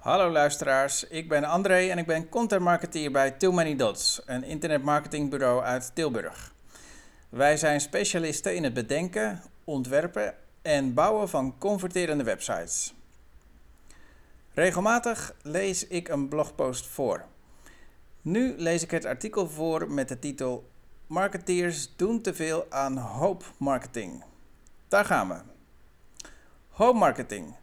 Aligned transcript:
Hallo 0.00 0.30
luisteraars, 0.30 1.04
ik 1.04 1.28
ben 1.28 1.44
André 1.44 1.88
en 1.88 1.98
ik 1.98 2.06
ben 2.06 2.28
content 2.28 2.62
marketeer 2.62 3.10
bij 3.10 3.30
Too 3.30 3.52
Many 3.52 3.76
Dots, 3.76 4.22
een 4.26 4.44
internetmarketingbureau 4.44 5.62
uit 5.62 5.94
Tilburg. 5.94 6.52
Wij 7.28 7.56
zijn 7.56 7.80
specialisten 7.80 8.56
in 8.56 8.64
het 8.64 8.74
bedenken, 8.74 9.42
ontwerpen 9.64 10.34
en 10.62 10.94
bouwen 10.94 11.28
van 11.28 11.58
converterende 11.58 12.24
websites. 12.24 12.94
Regelmatig 14.54 15.34
lees 15.42 15.86
ik 15.86 16.08
een 16.08 16.28
blogpost 16.28 16.86
voor. 16.86 17.24
Nu 18.22 18.54
lees 18.56 18.82
ik 18.82 18.90
het 18.90 19.04
artikel 19.04 19.48
voor 19.48 19.90
met 19.90 20.08
de 20.08 20.18
titel 20.18 20.70
Marketeers 21.06 21.96
doen 21.96 22.20
te 22.20 22.34
veel 22.34 22.66
aan 22.70 22.96
hoop 22.96 23.44
marketing. 23.56 24.24
Daar 24.88 25.04
gaan 25.04 25.28
we. 25.28 25.36
Hoop 26.68 26.94
marketing. 26.94 27.54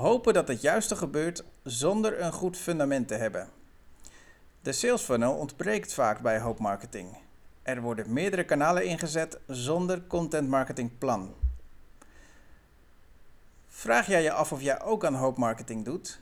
Hopen 0.00 0.34
dat 0.34 0.48
het 0.48 0.60
juiste 0.60 0.96
gebeurt 0.96 1.44
zonder 1.62 2.20
een 2.20 2.32
goed 2.32 2.56
fundament 2.56 3.08
te 3.08 3.14
hebben. 3.14 3.48
De 4.62 4.72
sales 4.72 5.02
funnel 5.02 5.34
ontbreekt 5.34 5.94
vaak 5.94 6.20
bij 6.20 6.40
hoop 6.40 6.58
marketing. 6.58 7.16
Er 7.62 7.80
worden 7.80 8.12
meerdere 8.12 8.44
kanalen 8.44 8.84
ingezet 8.84 9.38
zonder 9.46 10.06
content 10.06 10.48
marketing 10.48 10.98
plan. 10.98 11.34
Vraag 13.68 14.06
jij 14.06 14.22
je 14.22 14.32
af 14.32 14.52
of 14.52 14.62
jij 14.62 14.82
ook 14.82 15.04
aan 15.04 15.14
hoop 15.14 15.36
marketing 15.36 15.84
doet? 15.84 16.20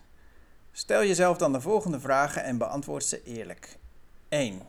Stel 0.73 1.05
jezelf 1.05 1.37
dan 1.37 1.53
de 1.53 1.61
volgende 1.61 2.01
vragen 2.01 2.43
en 2.43 2.59
beantwoord 2.59 3.05
ze 3.05 3.23
eerlijk. 3.23 3.79
1. 4.29 4.63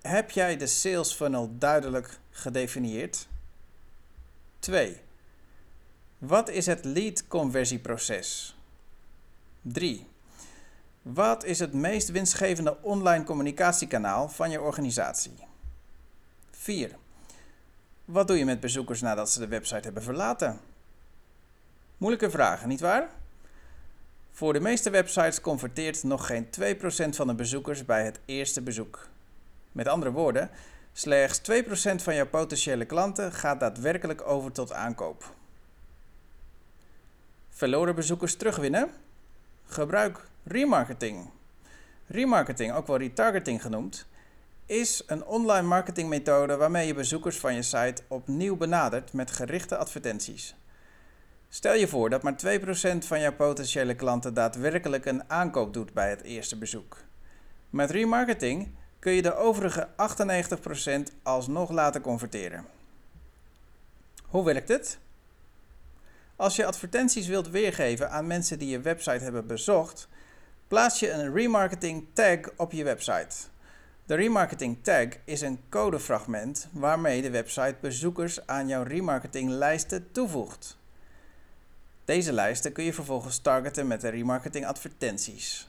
Heb 0.00 0.30
jij 0.30 0.56
de 0.56 0.66
sales 0.66 1.12
funnel 1.12 1.58
duidelijk 1.58 2.18
gedefinieerd? 2.30 3.28
2. 4.58 5.06
Wat 6.18 6.48
is 6.48 6.66
het 6.66 6.84
lead 6.84 7.26
conversieproces? 7.28 8.56
3. 9.62 10.06
Wat 11.02 11.44
is 11.44 11.58
het 11.58 11.72
meest 11.72 12.08
winstgevende 12.10 12.76
online 12.82 13.24
communicatiekanaal 13.24 14.28
van 14.28 14.50
je 14.50 14.60
organisatie? 14.60 15.36
4. 16.50 16.96
Wat 18.04 18.26
doe 18.26 18.38
je 18.38 18.44
met 18.44 18.60
bezoekers 18.60 19.00
nadat 19.00 19.30
ze 19.30 19.38
de 19.38 19.48
website 19.48 19.80
hebben 19.80 20.02
verlaten? 20.02 20.60
Moeilijke 21.96 22.30
vragen, 22.30 22.68
nietwaar? 22.68 23.08
Voor 24.30 24.52
de 24.52 24.60
meeste 24.60 24.90
websites 24.90 25.40
converteert 25.40 26.02
nog 26.02 26.26
geen 26.26 26.46
2% 26.46 27.08
van 27.08 27.26
de 27.26 27.34
bezoekers 27.34 27.84
bij 27.84 28.04
het 28.04 28.20
eerste 28.24 28.62
bezoek. 28.62 29.08
Met 29.72 29.88
andere 29.88 30.12
woorden, 30.12 30.50
slechts 30.92 31.40
2% 31.50 32.02
van 32.02 32.14
jouw 32.14 32.28
potentiële 32.28 32.84
klanten 32.84 33.32
gaat 33.32 33.60
daadwerkelijk 33.60 34.26
over 34.26 34.52
tot 34.52 34.72
aankoop. 34.72 35.36
Verloren 37.58 37.94
bezoekers 37.94 38.36
terugwinnen? 38.36 38.90
Gebruik 39.66 40.28
remarketing. 40.44 41.30
Remarketing, 42.06 42.72
ook 42.72 42.86
wel 42.86 42.96
retargeting 42.96 43.62
genoemd, 43.62 44.06
is 44.66 45.02
een 45.06 45.24
online 45.24 45.66
marketingmethode 45.66 46.56
waarmee 46.56 46.86
je 46.86 46.94
bezoekers 46.94 47.36
van 47.38 47.54
je 47.54 47.62
site 47.62 48.02
opnieuw 48.08 48.56
benadert 48.56 49.12
met 49.12 49.30
gerichte 49.30 49.76
advertenties. 49.76 50.54
Stel 51.48 51.74
je 51.74 51.88
voor 51.88 52.10
dat 52.10 52.22
maar 52.22 52.60
2% 52.60 52.62
van 52.98 53.20
jouw 53.20 53.34
potentiële 53.34 53.94
klanten 53.94 54.34
daadwerkelijk 54.34 55.04
een 55.04 55.30
aankoop 55.30 55.72
doet 55.72 55.92
bij 55.92 56.10
het 56.10 56.22
eerste 56.22 56.56
bezoek. 56.58 56.96
Met 57.70 57.90
remarketing 57.90 58.70
kun 58.98 59.12
je 59.12 59.22
de 59.22 59.34
overige 59.34 59.88
98% 59.88 61.02
alsnog 61.22 61.70
laten 61.70 62.00
converteren. 62.00 62.66
Hoe 64.26 64.44
werkt 64.44 64.68
het? 64.68 64.98
Als 66.38 66.56
je 66.56 66.66
advertenties 66.66 67.26
wilt 67.26 67.48
weergeven 67.48 68.10
aan 68.10 68.26
mensen 68.26 68.58
die 68.58 68.68
je 68.68 68.80
website 68.80 69.24
hebben 69.24 69.46
bezocht, 69.46 70.08
plaats 70.68 71.00
je 71.00 71.10
een 71.10 71.32
remarketing 71.32 72.06
tag 72.12 72.38
op 72.56 72.72
je 72.72 72.84
website. 72.84 73.36
De 74.06 74.14
remarketing 74.14 74.78
tag 74.82 75.06
is 75.24 75.40
een 75.40 75.60
codefragment 75.68 76.68
waarmee 76.72 77.22
de 77.22 77.30
website 77.30 77.74
bezoekers 77.80 78.46
aan 78.46 78.68
jouw 78.68 78.82
remarketing 78.82 79.50
lijsten 79.50 80.12
toevoegt. 80.12 80.76
Deze 82.04 82.32
lijsten 82.32 82.72
kun 82.72 82.84
je 82.84 82.92
vervolgens 82.92 83.38
targeten 83.38 83.86
met 83.86 84.00
de 84.00 84.08
remarketing 84.08 84.66
advertenties. 84.66 85.68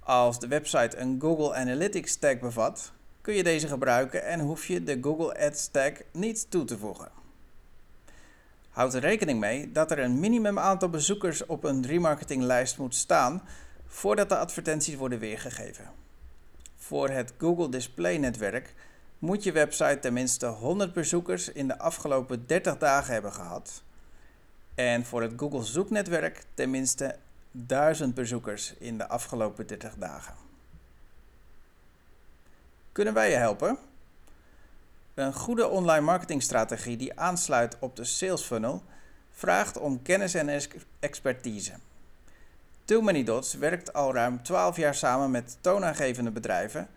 Als 0.00 0.38
de 0.40 0.48
website 0.48 0.96
een 0.96 1.20
Google 1.20 1.54
Analytics 1.54 2.16
tag 2.16 2.38
bevat, 2.38 2.92
kun 3.20 3.34
je 3.34 3.42
deze 3.42 3.68
gebruiken 3.68 4.24
en 4.24 4.40
hoef 4.40 4.66
je 4.66 4.84
de 4.84 4.98
Google 5.00 5.46
Ads 5.46 5.68
tag 5.68 5.92
niet 6.12 6.50
toe 6.50 6.64
te 6.64 6.78
voegen. 6.78 7.23
Houd 8.74 8.94
er 8.94 9.00
rekening 9.00 9.40
mee 9.40 9.72
dat 9.72 9.90
er 9.90 9.98
een 9.98 10.20
minimum 10.20 10.58
aantal 10.58 10.88
bezoekers 10.88 11.46
op 11.46 11.64
een 11.64 11.86
remarketinglijst 11.86 12.78
moet 12.78 12.94
staan 12.94 13.42
voordat 13.86 14.28
de 14.28 14.36
advertenties 14.36 14.94
worden 14.94 15.18
weergegeven. 15.18 15.90
Voor 16.76 17.08
het 17.08 17.32
Google 17.38 17.68
Display 17.68 18.16
netwerk 18.16 18.74
moet 19.18 19.42
je 19.42 19.52
website 19.52 19.98
tenminste 19.98 20.46
100 20.46 20.92
bezoekers 20.92 21.48
in 21.52 21.68
de 21.68 21.78
afgelopen 21.78 22.46
30 22.46 22.78
dagen 22.78 23.12
hebben 23.12 23.32
gehad. 23.32 23.82
En 24.74 25.04
voor 25.04 25.22
het 25.22 25.32
Google 25.36 25.64
zoeknetwerk 25.64 26.44
tenminste 26.54 27.16
1000 27.50 28.14
bezoekers 28.14 28.74
in 28.78 28.98
de 28.98 29.08
afgelopen 29.08 29.66
30 29.66 29.94
dagen. 29.94 30.34
Kunnen 32.92 33.14
wij 33.14 33.30
je 33.30 33.36
helpen? 33.36 33.78
Een 35.14 35.34
goede 35.34 35.68
online 35.68 36.04
marketingstrategie 36.04 36.96
die 36.96 37.20
aansluit 37.20 37.76
op 37.78 37.96
de 37.96 38.04
sales 38.04 38.42
funnel 38.42 38.82
vraagt 39.30 39.78
om 39.78 40.02
kennis 40.02 40.34
en 40.34 40.60
expertise. 41.00 41.72
Too 42.84 43.00
Many 43.00 43.24
Dots 43.24 43.54
werkt 43.54 43.92
al 43.92 44.14
ruim 44.14 44.42
12 44.42 44.76
jaar 44.76 44.94
samen 44.94 45.30
met 45.30 45.58
toonaangevende 45.60 46.30
bedrijven, 46.30 46.88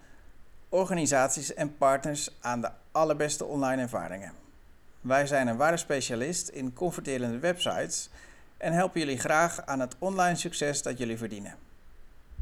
organisaties 0.69 1.53
en 1.53 1.77
partners 1.77 2.29
aan 2.41 2.61
de 2.61 2.69
allerbeste 2.91 3.45
online 3.45 3.81
ervaringen. 3.81 4.33
Wij 5.01 5.27
zijn 5.27 5.47
een 5.47 5.57
ware 5.57 5.77
specialist 5.77 6.47
in 6.47 6.73
converterende 6.73 7.39
websites 7.39 8.09
en 8.57 8.73
helpen 8.73 8.99
jullie 8.99 9.19
graag 9.19 9.65
aan 9.65 9.79
het 9.79 9.95
online 9.99 10.35
succes 10.35 10.81
dat 10.81 10.97
jullie 10.97 11.17
verdienen. 11.17 11.66